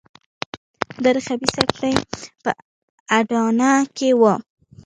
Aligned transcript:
دا 1.03 1.09
د 1.15 1.17
خبیثه 1.27 1.63
کړۍ 1.71 1.93
په 2.43 2.51
اډانه 3.17 3.71
کې 3.97 4.09
وو. 4.19 4.33